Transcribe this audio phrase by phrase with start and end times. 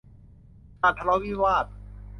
[0.81, 1.65] การทะเลาะวิวาท